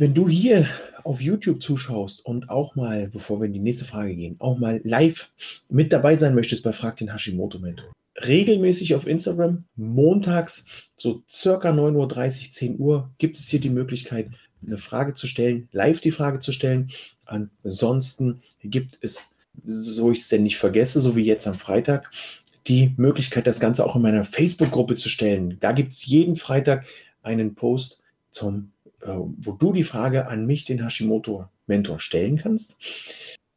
Wenn 0.00 0.14
du 0.14 0.30
hier 0.30 0.66
auf 1.04 1.20
YouTube 1.20 1.62
zuschaust 1.62 2.24
und 2.24 2.48
auch 2.48 2.74
mal, 2.74 3.08
bevor 3.08 3.38
wir 3.38 3.44
in 3.44 3.52
die 3.52 3.60
nächste 3.60 3.84
Frage 3.84 4.16
gehen, 4.16 4.36
auch 4.38 4.58
mal 4.58 4.80
live 4.82 5.30
mit 5.68 5.92
dabei 5.92 6.16
sein 6.16 6.34
möchtest 6.34 6.64
bei 6.64 6.72
Frag 6.72 6.96
den 6.96 7.12
Hashimoto 7.12 7.58
Mentor, 7.58 7.92
regelmäßig 8.26 8.94
auf 8.94 9.06
Instagram, 9.06 9.66
montags, 9.76 10.88
so 10.96 11.22
circa 11.28 11.70
9.30 11.70 11.96
Uhr, 11.96 12.52
10 12.52 12.78
Uhr, 12.78 13.10
gibt 13.18 13.36
es 13.36 13.48
hier 13.48 13.60
die 13.60 13.68
Möglichkeit, 13.68 14.30
eine 14.66 14.78
Frage 14.78 15.12
zu 15.12 15.26
stellen, 15.26 15.68
live 15.70 16.00
die 16.00 16.12
Frage 16.12 16.38
zu 16.38 16.50
stellen. 16.50 16.88
Ansonsten 17.26 18.40
gibt 18.62 18.98
es, 19.02 19.34
so 19.66 20.10
ich 20.10 20.20
es 20.20 20.28
denn 20.28 20.44
nicht 20.44 20.56
vergesse, 20.56 21.02
so 21.02 21.14
wie 21.14 21.24
jetzt 21.24 21.46
am 21.46 21.58
Freitag, 21.58 22.10
die 22.68 22.94
Möglichkeit, 22.96 23.46
das 23.46 23.60
Ganze 23.60 23.84
auch 23.84 23.96
in 23.96 24.02
meiner 24.02 24.24
Facebook-Gruppe 24.24 24.96
zu 24.96 25.10
stellen. 25.10 25.58
Da 25.60 25.72
gibt 25.72 25.92
es 25.92 26.06
jeden 26.06 26.36
Freitag 26.36 26.86
einen 27.22 27.54
Post, 27.54 28.00
zum, 28.30 28.72
wo 29.04 29.52
du 29.52 29.72
die 29.72 29.82
Frage 29.82 30.28
an 30.28 30.46
mich, 30.46 30.64
den 30.64 30.82
Hashimoto-Mentor, 30.82 32.00
stellen 32.00 32.36
kannst. 32.36 32.76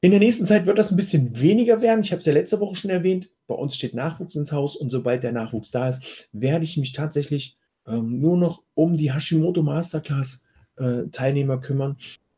In 0.02 0.12
der 0.12 0.20
nächsten 0.20 0.46
Zeit 0.46 0.66
wird 0.66 0.78
das 0.78 0.92
ein 0.92 0.98
bisschen 0.98 1.40
weniger 1.40 1.82
werden. 1.82 2.02
Ich 2.02 2.12
habe 2.12 2.20
es 2.20 2.26
ja 2.26 2.34
letzte 2.34 2.60
Woche 2.60 2.76
schon 2.76 2.92
erwähnt. 2.92 3.30
Bei 3.48 3.56
uns 3.56 3.76
steht 3.76 3.94
Nachwuchs 3.94 4.36
ins 4.36 4.52
Haus 4.52 4.76
und 4.76 4.90
sobald 4.90 5.24
der 5.24 5.32
Nachwuchs 5.32 5.72
da 5.72 5.88
ist, 5.88 6.28
werde 6.34 6.66
ich 6.66 6.76
mich 6.78 6.92
tatsächlich 6.92 7.58
ähm, 7.88 8.20
nur 8.20 8.38
noch 8.38 8.64
um 8.74 8.94
die 8.94 9.14
Hashimoto 9.14 9.64
Masterclass 9.64 10.44
äh, 10.78 11.04
Teilnehmer 11.12 11.60
kümmern 11.60 11.96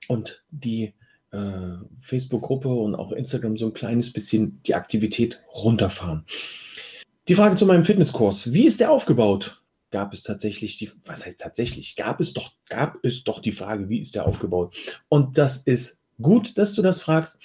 und 0.08 0.44
die 0.52 0.94
äh, 1.32 1.40
Facebook-Gruppe 2.02 2.70
und 2.70 2.96
auch 2.96 3.12
Instagram 3.12 3.58
so 3.58 3.68
ein 3.68 3.74
kleines 3.74 4.14
bisschen 4.14 4.62
die 4.68 4.76
Aktivität 4.76 5.42
runterfahren. 5.54 6.24
Die 7.28 7.36
Frage 7.36 7.56
zu 7.56 7.66
meinem 7.66 7.86
Fitnesskurs. 7.86 8.54
Wie 8.54 8.66
ist 8.66 8.80
der 8.80 8.92
aufgebaut? 8.92 9.62
Gab 9.96 10.12
es 10.12 10.24
tatsächlich 10.24 10.78
die, 10.78 10.92
was 11.06 11.26
heißt 11.26 11.40
tatsächlich? 11.40 11.96
Gab 11.96 12.20
es 12.20 12.34
doch, 12.34 12.52
gab 12.68 12.98
es 13.04 13.24
doch 13.24 13.40
die 13.40 13.54
Frage, 13.54 13.88
wie 13.88 14.00
ist 14.00 14.14
der 14.16 14.28
aufgebaut? 14.28 14.76
Und 15.08 15.38
das 15.38 15.60
ist 15.60 16.00
Gut, 16.22 16.58
dass 16.58 16.74
du 16.74 16.82
das 16.82 17.02
fragst. 17.02 17.40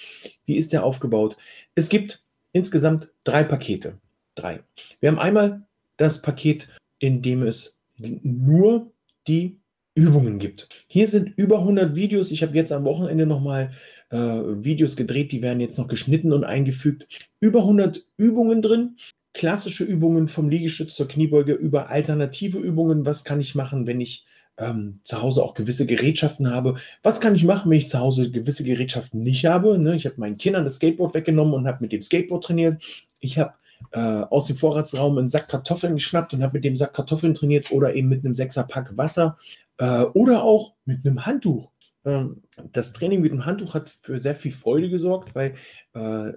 Wie 0.45 0.55
ist 0.55 0.73
der 0.73 0.83
aufgebaut? 0.83 1.35
Es 1.75 1.89
gibt 1.89 2.23
insgesamt 2.53 3.09
drei 3.23 3.43
Pakete. 3.43 3.97
Drei. 4.35 4.61
Wir 4.99 5.09
haben 5.09 5.19
einmal 5.19 5.63
das 5.97 6.21
Paket, 6.21 6.67
in 6.99 7.21
dem 7.21 7.43
es 7.43 7.79
nur 7.97 8.91
die 9.27 9.57
Übungen 9.93 10.39
gibt. 10.39 10.85
Hier 10.87 11.07
sind 11.07 11.33
über 11.35 11.59
100 11.59 11.95
Videos. 11.95 12.31
Ich 12.31 12.43
habe 12.43 12.55
jetzt 12.55 12.71
am 12.71 12.85
Wochenende 12.85 13.25
nochmal 13.25 13.71
äh, 14.09 14.17
Videos 14.17 14.95
gedreht, 14.95 15.33
die 15.33 15.41
werden 15.41 15.59
jetzt 15.59 15.77
noch 15.77 15.89
geschnitten 15.89 16.31
und 16.31 16.45
eingefügt. 16.45 17.29
Über 17.41 17.59
100 17.59 18.05
Übungen 18.17 18.61
drin. 18.61 18.95
Klassische 19.33 19.83
Übungen 19.83 20.27
vom 20.27 20.49
Liegestütz 20.49 20.95
zur 20.95 21.07
Kniebeuge 21.07 21.53
über 21.53 21.89
alternative 21.89 22.59
Übungen. 22.59 23.05
Was 23.05 23.23
kann 23.23 23.39
ich 23.39 23.55
machen, 23.55 23.87
wenn 23.87 24.01
ich 24.01 24.25
ähm, 24.57 24.99
zu 25.03 25.21
Hause 25.21 25.43
auch 25.43 25.53
gewisse 25.53 25.85
Gerätschaften 25.85 26.53
habe. 26.53 26.75
Was 27.03 27.19
kann 27.19 27.35
ich 27.35 27.43
machen, 27.43 27.69
wenn 27.69 27.77
ich 27.77 27.87
zu 27.87 27.99
Hause 27.99 28.31
gewisse 28.31 28.63
Gerätschaften 28.63 29.23
nicht 29.23 29.45
habe? 29.45 29.77
Ne? 29.77 29.95
Ich 29.95 30.05
habe 30.05 30.15
meinen 30.19 30.37
Kindern 30.37 30.63
das 30.63 30.75
Skateboard 30.75 31.13
weggenommen 31.13 31.53
und 31.53 31.67
habe 31.67 31.79
mit 31.81 31.91
dem 31.91 32.01
Skateboard 32.01 32.43
trainiert. 32.43 32.83
Ich 33.19 33.37
habe 33.37 33.53
äh, 33.91 33.99
aus 33.99 34.47
dem 34.47 34.55
Vorratsraum 34.55 35.17
einen 35.17 35.29
Sack 35.29 35.47
Kartoffeln 35.47 35.95
geschnappt 35.95 36.33
und 36.33 36.43
habe 36.43 36.57
mit 36.57 36.65
dem 36.65 36.75
Sack 36.75 36.93
Kartoffeln 36.93 37.33
trainiert 37.33 37.71
oder 37.71 37.93
eben 37.95 38.09
mit 38.09 38.23
einem 38.23 38.35
Sechserpack 38.35 38.95
Wasser 38.97 39.37
äh, 39.77 40.01
oder 40.01 40.43
auch 40.43 40.73
mit 40.85 41.05
einem 41.05 41.25
Handtuch. 41.25 41.71
Ähm, 42.05 42.43
das 42.71 42.93
Training 42.93 43.21
mit 43.21 43.31
dem 43.31 43.45
Handtuch 43.45 43.73
hat 43.73 43.89
für 43.89 44.19
sehr 44.19 44.35
viel 44.35 44.51
Freude 44.51 44.89
gesorgt, 44.89 45.33
weil 45.33 45.55
äh, 45.93 46.33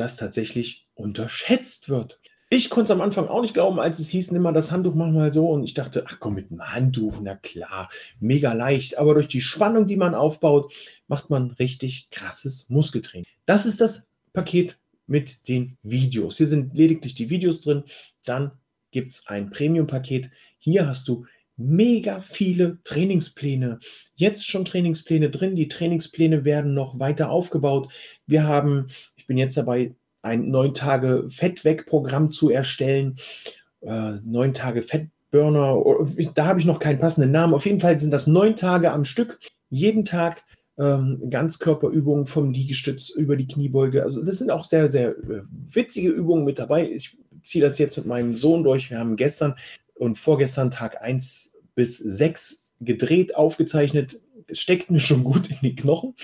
das 0.00 0.16
tatsächlich 0.16 0.86
unterschätzt 0.94 1.88
wird. 1.88 2.20
Ich 2.50 2.70
konnte 2.70 2.84
es 2.84 2.90
am 2.90 3.02
Anfang 3.02 3.28
auch 3.28 3.42
nicht 3.42 3.52
glauben, 3.52 3.78
als 3.78 3.98
es 3.98 4.08
hieß, 4.08 4.30
nimm 4.30 4.40
mal 4.40 4.52
das 4.52 4.72
Handtuch, 4.72 4.94
mach 4.94 5.10
mal 5.10 5.32
so. 5.32 5.50
Und 5.50 5.64
ich 5.64 5.74
dachte, 5.74 6.04
ach 6.06 6.16
komm, 6.18 6.34
mit 6.34 6.50
einem 6.50 6.62
Handtuch, 6.62 7.18
na 7.20 7.34
klar, 7.34 7.90
mega 8.20 8.54
leicht. 8.54 8.96
Aber 8.96 9.12
durch 9.12 9.28
die 9.28 9.42
Spannung, 9.42 9.86
die 9.86 9.96
man 9.96 10.14
aufbaut, 10.14 10.72
macht 11.08 11.28
man 11.28 11.50
richtig 11.52 12.08
krasses 12.10 12.70
Muskeltraining. 12.70 13.26
Das 13.44 13.66
ist 13.66 13.82
das 13.82 14.08
Paket 14.32 14.78
mit 15.06 15.46
den 15.48 15.76
Videos. 15.82 16.38
Hier 16.38 16.46
sind 16.46 16.74
lediglich 16.74 17.14
die 17.14 17.28
Videos 17.28 17.60
drin. 17.60 17.82
Dann 18.24 18.52
gibt 18.92 19.12
es 19.12 19.26
ein 19.26 19.50
Premium-Paket. 19.50 20.30
Hier 20.58 20.86
hast 20.86 21.06
du 21.08 21.26
mega 21.58 22.20
viele 22.20 22.78
Trainingspläne. 22.84 23.80
Jetzt 24.14 24.46
schon 24.46 24.64
Trainingspläne 24.64 25.28
drin. 25.28 25.56
Die 25.56 25.68
Trainingspläne 25.68 26.44
werden 26.44 26.72
noch 26.72 26.98
weiter 26.98 27.30
aufgebaut. 27.30 27.92
Wir 28.26 28.44
haben, 28.44 28.86
bin 29.28 29.38
jetzt 29.38 29.56
dabei, 29.56 29.94
ein 30.22 30.50
neun 30.50 30.74
Tage 30.74 31.26
Fett 31.28 31.64
weg 31.64 31.86
Programm 31.86 32.30
zu 32.30 32.50
erstellen. 32.50 33.14
Äh, 33.80 34.14
neun 34.24 34.52
Tage 34.52 34.82
Fettburner. 34.82 35.80
Da 36.34 36.46
habe 36.46 36.58
ich 36.58 36.66
noch 36.66 36.80
keinen 36.80 36.98
passenden 36.98 37.30
Namen. 37.30 37.54
Auf 37.54 37.66
jeden 37.66 37.78
Fall 37.78 38.00
sind 38.00 38.10
das 38.10 38.26
neun 38.26 38.56
Tage 38.56 38.90
am 38.90 39.04
Stück. 39.04 39.38
Jeden 39.70 40.04
Tag 40.04 40.42
ähm, 40.76 41.22
Ganzkörperübungen 41.30 42.26
vom 42.26 42.50
Liegestütz 42.50 43.10
über 43.10 43.36
die 43.36 43.46
Kniebeuge. 43.46 44.02
Also 44.02 44.24
das 44.24 44.38
sind 44.38 44.50
auch 44.50 44.64
sehr, 44.64 44.90
sehr 44.90 45.10
äh, 45.10 45.42
witzige 45.72 46.10
Übungen 46.10 46.44
mit 46.44 46.58
dabei. 46.58 46.90
Ich 46.90 47.16
ziehe 47.42 47.64
das 47.64 47.78
jetzt 47.78 47.96
mit 47.96 48.06
meinem 48.06 48.34
Sohn 48.34 48.64
durch. 48.64 48.90
Wir 48.90 48.98
haben 48.98 49.16
gestern 49.16 49.54
und 49.94 50.18
vorgestern 50.18 50.70
Tag 50.70 51.00
1 51.02 51.56
bis 51.74 51.98
6 51.98 52.64
gedreht, 52.80 53.36
aufgezeichnet. 53.36 54.20
Es 54.46 54.60
steckt 54.60 54.90
mir 54.90 55.00
schon 55.00 55.22
gut 55.22 55.48
in 55.50 55.58
die 55.62 55.76
Knochen 55.76 56.14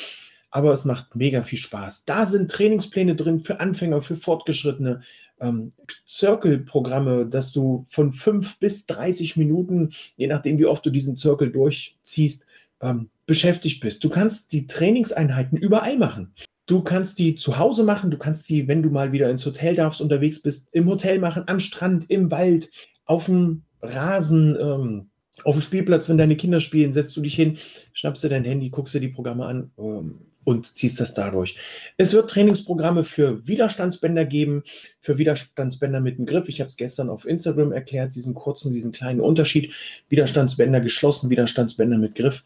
aber 0.54 0.72
es 0.72 0.84
macht 0.84 1.16
mega 1.16 1.42
viel 1.42 1.58
Spaß. 1.58 2.04
Da 2.04 2.26
sind 2.26 2.48
Trainingspläne 2.48 3.16
drin 3.16 3.40
für 3.40 3.58
Anfänger, 3.58 4.02
für 4.02 4.14
Fortgeschrittene, 4.14 5.00
ähm, 5.40 5.70
Circle-Programme, 6.06 7.26
dass 7.26 7.50
du 7.50 7.84
von 7.88 8.12
5 8.12 8.60
bis 8.60 8.86
30 8.86 9.36
Minuten, 9.36 9.90
je 10.16 10.28
nachdem, 10.28 10.60
wie 10.60 10.66
oft 10.66 10.86
du 10.86 10.90
diesen 10.90 11.16
Circle 11.16 11.50
durchziehst, 11.50 12.46
ähm, 12.80 13.10
beschäftigt 13.26 13.80
bist. 13.80 14.04
Du 14.04 14.08
kannst 14.08 14.52
die 14.52 14.68
Trainingseinheiten 14.68 15.58
überall 15.58 15.98
machen. 15.98 16.32
Du 16.66 16.82
kannst 16.82 17.18
die 17.18 17.34
zu 17.34 17.58
Hause 17.58 17.82
machen, 17.82 18.12
du 18.12 18.16
kannst 18.16 18.48
die, 18.48 18.68
wenn 18.68 18.82
du 18.82 18.90
mal 18.90 19.10
wieder 19.10 19.28
ins 19.30 19.44
Hotel 19.44 19.74
darfst, 19.74 20.00
unterwegs 20.00 20.40
bist, 20.40 20.68
im 20.70 20.86
Hotel 20.86 21.18
machen, 21.18 21.42
am 21.48 21.58
Strand, 21.58 22.08
im 22.10 22.30
Wald, 22.30 22.70
auf 23.06 23.26
dem 23.26 23.64
Rasen, 23.82 24.56
ähm, 24.60 25.10
auf 25.42 25.56
dem 25.56 25.62
Spielplatz, 25.62 26.08
wenn 26.08 26.16
deine 26.16 26.36
Kinder 26.36 26.60
spielen, 26.60 26.92
setzt 26.92 27.16
du 27.16 27.20
dich 27.22 27.34
hin, 27.34 27.58
schnappst 27.92 28.22
dir 28.22 28.28
dein 28.28 28.44
Handy, 28.44 28.70
guckst 28.70 28.94
dir 28.94 29.00
die 29.00 29.08
Programme 29.08 29.46
an, 29.46 29.72
ähm, 29.78 30.20
und 30.44 30.76
ziehst 30.76 31.00
das 31.00 31.14
dadurch. 31.14 31.56
Es 31.96 32.12
wird 32.12 32.30
Trainingsprogramme 32.30 33.04
für 33.04 33.46
Widerstandsbänder 33.46 34.24
geben, 34.24 34.62
für 35.00 35.18
Widerstandsbänder 35.18 36.00
mit 36.00 36.18
dem 36.18 36.26
Griff. 36.26 36.48
Ich 36.48 36.60
habe 36.60 36.68
es 36.68 36.76
gestern 36.76 37.08
auf 37.08 37.26
Instagram 37.26 37.72
erklärt, 37.72 38.14
diesen 38.14 38.34
kurzen, 38.34 38.72
diesen 38.72 38.92
kleinen 38.92 39.20
Unterschied. 39.20 39.72
Widerstandsbänder 40.08 40.80
geschlossen, 40.80 41.30
Widerstandsbänder 41.30 41.98
mit 41.98 42.14
Griff. 42.14 42.44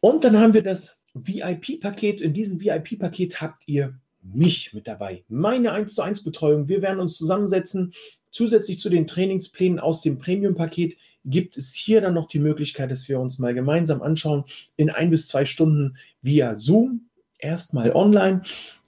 Und 0.00 0.24
dann 0.24 0.38
haben 0.38 0.54
wir 0.54 0.62
das 0.62 1.00
VIP-Paket. 1.14 2.20
In 2.20 2.32
diesem 2.32 2.60
VIP-Paket 2.60 3.40
habt 3.40 3.62
ihr 3.66 3.98
mich 4.22 4.72
mit 4.72 4.86
dabei. 4.86 5.24
Meine 5.28 5.72
1 5.72 5.94
zu 5.94 6.02
1 6.02 6.24
Betreuung. 6.24 6.68
Wir 6.68 6.82
werden 6.82 7.00
uns 7.00 7.16
zusammensetzen. 7.16 7.92
Zusätzlich 8.30 8.80
zu 8.80 8.90
den 8.90 9.06
Trainingsplänen 9.06 9.78
aus 9.78 10.02
dem 10.02 10.18
Premium-Paket 10.18 10.96
gibt 11.24 11.56
es 11.56 11.74
hier 11.74 12.00
dann 12.00 12.14
noch 12.14 12.28
die 12.28 12.38
Möglichkeit, 12.38 12.90
dass 12.90 13.08
wir 13.08 13.18
uns 13.18 13.38
mal 13.38 13.54
gemeinsam 13.54 14.02
anschauen 14.02 14.44
in 14.76 14.90
ein 14.90 15.10
bis 15.10 15.26
zwei 15.26 15.44
Stunden 15.44 15.96
via 16.22 16.56
Zoom 16.56 17.08
erstmal 17.46 17.92
online 17.92 18.42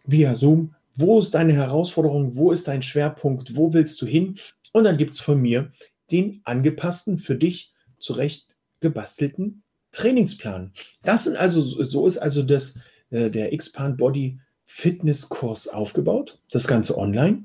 via 0.04 0.34
Zoom. 0.34 0.74
Wo 0.96 1.18
ist 1.18 1.34
deine 1.34 1.52
Herausforderung? 1.52 2.34
Wo 2.34 2.50
ist 2.50 2.66
dein 2.68 2.82
Schwerpunkt? 2.82 3.56
Wo 3.56 3.72
willst 3.72 4.02
du 4.02 4.06
hin? 4.06 4.34
Und 4.72 4.84
dann 4.84 4.96
gibt 4.96 5.14
es 5.14 5.20
von 5.20 5.40
mir 5.40 5.70
den 6.10 6.40
angepassten, 6.44 7.18
für 7.18 7.36
dich 7.36 7.72
zurecht 7.98 8.46
gebastelten 8.80 9.62
Trainingsplan. 9.92 10.72
Das 11.02 11.24
sind 11.24 11.36
also, 11.36 11.60
so 11.60 12.06
ist 12.06 12.18
also 12.18 12.42
das, 12.42 12.78
äh, 13.10 13.30
der 13.30 13.52
Expand 13.52 13.96
Body 13.96 14.38
Fitness 14.64 15.28
Kurs 15.28 15.68
aufgebaut. 15.68 16.38
Das 16.50 16.66
Ganze 16.66 16.98
online. 16.98 17.44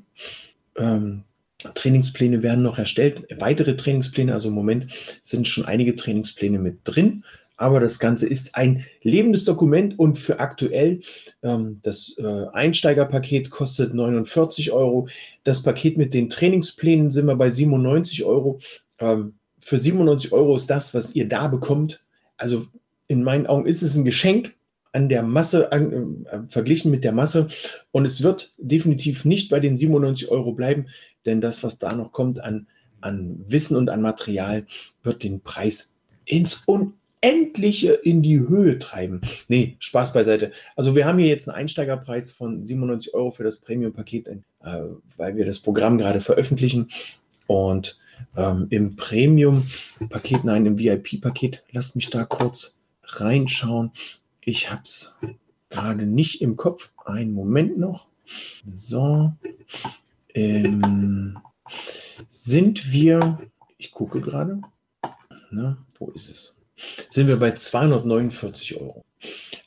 Ähm, 0.77 1.23
Trainingspläne 1.73 2.43
werden 2.43 2.63
noch 2.63 2.77
erstellt, 2.77 3.25
weitere 3.39 3.77
Trainingspläne, 3.77 4.33
also 4.33 4.49
im 4.49 4.55
Moment 4.55 4.87
sind 5.23 5.47
schon 5.47 5.63
einige 5.63 5.95
Trainingspläne 5.95 6.59
mit 6.59 6.79
drin 6.83 7.23
aber 7.63 7.79
das 7.79 7.97
Ganze 7.97 8.27
ist 8.27 8.55
ein 8.55 8.83
lebendes 9.03 9.45
Dokument 9.45 9.97
und 9.97 10.19
für 10.19 10.41
aktuell 10.41 10.99
ähm, 11.43 11.79
das 11.81 12.17
äh, 12.17 12.45
Einsteigerpaket 12.51 13.51
kostet 13.51 13.93
49 13.93 14.73
Euro. 14.73 15.07
Das 15.45 15.63
Paket 15.63 15.97
mit 15.97 16.13
den 16.13 16.29
Trainingsplänen 16.29 17.09
sind 17.09 17.25
wir 17.25 17.37
bei 17.37 17.49
97 17.49 18.25
Euro. 18.25 18.59
Ähm, 18.99 19.35
für 19.59 19.77
97 19.77 20.33
Euro 20.33 20.57
ist 20.57 20.69
das, 20.69 20.93
was 20.93 21.15
ihr 21.15 21.25
da 21.29 21.47
bekommt. 21.47 22.03
Also 22.35 22.65
in 23.07 23.23
meinen 23.23 23.47
Augen 23.47 23.65
ist 23.65 23.81
es 23.81 23.95
ein 23.95 24.03
Geschenk 24.03 24.53
an 24.91 25.07
der 25.07 25.23
Masse, 25.23 25.71
an, 25.71 26.25
äh, 26.25 26.39
verglichen 26.49 26.91
mit 26.91 27.05
der 27.05 27.13
Masse. 27.13 27.47
Und 27.93 28.03
es 28.03 28.23
wird 28.23 28.51
definitiv 28.57 29.23
nicht 29.23 29.49
bei 29.49 29.61
den 29.61 29.77
97 29.77 30.27
Euro 30.27 30.51
bleiben, 30.51 30.87
denn 31.25 31.39
das, 31.39 31.63
was 31.63 31.77
da 31.77 31.95
noch 31.95 32.11
kommt 32.11 32.41
an, 32.41 32.67
an 32.99 33.45
Wissen 33.47 33.77
und 33.77 33.89
an 33.89 34.01
Material, 34.01 34.65
wird 35.01 35.23
den 35.23 35.39
Preis 35.39 35.93
ins 36.25 36.63
Un 36.67 36.95
Unendliche 37.23 37.93
in 37.93 38.21
die 38.21 38.39
Höhe 38.39 38.79
treiben. 38.79 39.21
Nee, 39.47 39.77
Spaß 39.79 40.13
beiseite. 40.13 40.51
Also 40.75 40.95
wir 40.95 41.05
haben 41.05 41.17
hier 41.17 41.27
jetzt 41.27 41.47
einen 41.47 41.57
Einsteigerpreis 41.57 42.31
von 42.31 42.65
97 42.65 43.13
Euro 43.13 43.31
für 43.31 43.43
das 43.43 43.57
Premium-Paket, 43.57 44.27
äh, 44.27 44.39
weil 45.17 45.35
wir 45.35 45.45
das 45.45 45.59
Programm 45.59 45.97
gerade 45.97 46.19
veröffentlichen. 46.19 46.89
Und 47.47 47.99
ähm, 48.35 48.67
im 48.69 48.95
Premium-Paket, 48.95 50.43
nein, 50.43 50.65
im 50.65 50.77
VIP-Paket, 50.77 51.63
lasst 51.71 51.95
mich 51.95 52.09
da 52.09 52.25
kurz 52.25 52.79
reinschauen. 53.03 53.91
Ich 54.41 54.69
habe 54.69 54.81
es 54.83 55.19
gerade 55.69 56.05
nicht 56.05 56.41
im 56.41 56.57
Kopf. 56.57 56.91
Einen 57.05 57.33
Moment 57.33 57.77
noch. 57.77 58.07
So. 58.73 59.33
Ähm, 60.33 61.37
sind 62.29 62.91
wir, 62.91 63.39
ich 63.77 63.91
gucke 63.91 64.19
gerade, 64.19 64.61
ne, 65.51 65.77
wo 65.99 66.09
ist 66.11 66.29
es? 66.29 66.55
Sind 67.09 67.27
wir 67.27 67.37
bei 67.37 67.51
249 67.51 68.79
Euro. 68.79 69.03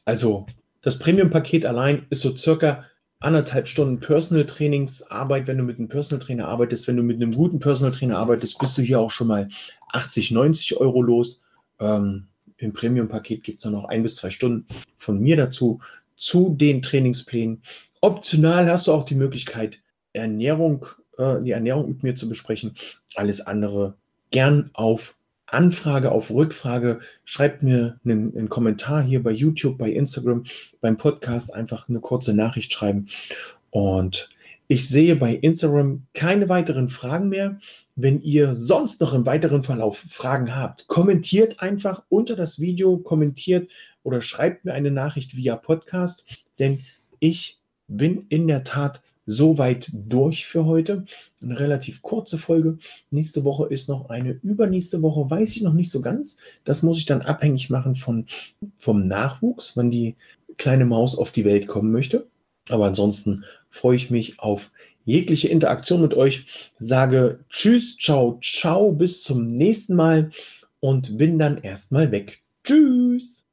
Also 0.05 0.47
das 0.83 0.99
Premium-Paket 0.99 1.67
allein 1.67 2.07
ist 2.11 2.23
so 2.23 2.37
circa 2.37 2.85
anderthalb 3.19 3.67
Stunden 3.69 4.01
Personal 4.01 4.47
Trainingsarbeit. 4.47 5.47
Wenn 5.47 5.59
du 5.59 5.65
mit 5.65 5.79
einem 5.79 5.89
Personal 5.89 6.25
Trainer 6.25 6.49
arbeitest, 6.49 6.87
wenn 6.87 6.97
du 6.97 7.03
mit 7.03 7.17
einem 7.17 7.35
guten 7.35 7.59
Personal 7.59 7.93
Trainer 7.93 8.19
arbeitest, 8.19 8.59
bist 8.59 8.77
du 8.79 8.83
hier 8.83 9.01
auch 9.01 9.11
schon 9.11 9.29
mal 9.29 9.49
80, 9.93 10.31
90 10.31 10.77
Euro 10.77 11.03
los. 11.03 11.43
Ähm, 11.81 12.29
Im 12.59 12.73
Premium-Paket 12.73 13.43
gibt 13.43 13.59
es 13.59 13.65
dann 13.65 13.73
noch 13.73 13.87
ein 13.87 14.03
bis 14.03 14.17
zwei 14.17 14.31
Stunden 14.31 14.67
von 14.97 15.21
mir 15.21 15.37
dazu, 15.37 15.81
zu 16.17 16.55
den 16.57 16.83
Trainingsplänen. 16.83 17.63
Optional 18.01 18.71
hast 18.71 18.87
du 18.87 18.93
auch 18.93 19.05
die 19.05 19.15
Möglichkeit, 19.15 19.81
Ernährung, 20.13 20.87
äh, 21.19 21.43
die 21.43 21.51
Ernährung 21.51 21.89
mit 21.89 22.03
mir 22.03 22.15
zu 22.15 22.29
besprechen. 22.29 22.75
Alles 23.15 23.41
andere 23.41 23.97
gern 24.31 24.71
auf 24.73 25.16
Anfrage, 25.47 26.13
auf 26.13 26.31
Rückfrage. 26.31 27.01
Schreibt 27.25 27.63
mir 27.63 27.99
einen, 28.05 28.37
einen, 28.37 28.49
Kommentar 28.49 29.03
hier 29.03 29.23
bei 29.23 29.31
YouTube, 29.31 29.79
bei 29.79 29.91
Instagram, 29.91 30.45
beim 30.81 30.97
Podcast. 30.97 31.55
Einfach 31.55 31.89
eine 31.89 32.01
kurze 32.01 32.35
Nachricht 32.35 32.73
schreiben. 32.73 33.07
Und 33.71 34.29
ich 34.69 34.89
sehe 34.89 35.15
bei 35.15 35.35
Instagram 35.35 36.03
keine 36.13 36.49
weiteren 36.49 36.89
Fragen 36.89 37.29
mehr. 37.29 37.59
Wenn 37.95 38.21
ihr 38.21 38.55
sonst 38.55 39.01
noch 39.01 39.15
im 39.15 39.25
weiteren 39.25 39.63
Verlauf 39.63 40.05
Fragen 40.09 40.57
habt, 40.57 40.89
kommentiert 40.89 41.61
einfach 41.61 42.03
unter 42.09 42.35
das 42.35 42.59
Video, 42.59 42.99
kommentiert 42.99 43.71
oder 44.03 44.21
schreibt 44.21 44.65
mir 44.65 44.75
eine 44.75 44.91
Nachricht 44.91 45.37
via 45.37 45.57
Podcast, 45.57 46.45
denn 46.59 46.81
ich 47.21 47.61
bin 47.89 48.27
in 48.29 48.49
der 48.49 48.65
Tat 48.65 49.01
soweit 49.27 49.91
durch 49.93 50.47
für 50.47 50.65
heute. 50.65 51.05
Eine 51.43 51.59
relativ 51.59 52.03
kurze 52.03 52.39
Folge. 52.39 52.79
Nächste 53.11 53.45
Woche 53.45 53.67
ist 53.67 53.89
noch 53.89 54.09
eine. 54.09 54.39
Übernächste 54.43 55.03
Woche 55.03 55.29
weiß 55.29 55.57
ich 55.57 55.63
noch 55.63 55.75
nicht 55.75 55.91
so 55.91 56.01
ganz. 56.01 56.39
Das 56.65 56.83
muss 56.83 56.99
ich 56.99 57.07
dann 57.07 57.23
abhängig 57.23 57.69
machen 57.69 57.97
von, 57.97 58.27
vom 58.79 59.07
Nachwuchs, 59.07 59.77
wann 59.77 59.91
die 59.91 60.17
kleine 60.57 60.87
Maus 60.87 61.17
auf 61.17 61.33
die 61.33 61.45
Welt 61.45 61.67
kommen 61.67 61.93
möchte. 61.93 62.27
Aber 62.69 62.87
ansonsten 62.87 63.45
freue 63.69 63.97
ich 63.97 64.11
mich 64.11 64.41
auf 64.41 64.71
jegliche 65.05 65.49
Interaktion 65.49 66.03
mit 66.03 66.15
euch. 66.15 66.73
Sage 66.79 67.45
Tschüss, 67.49 67.97
ciao, 67.97 68.39
ciao, 68.43 68.93
bis 68.93 69.23
zum 69.23 69.47
nächsten 69.47 69.95
Mal 69.95 70.31
und 70.81 71.17
bin 71.19 71.39
dann 71.39 71.59
erstmal 71.59 72.11
weg. 72.11 72.43
Tschüss. 72.65 73.46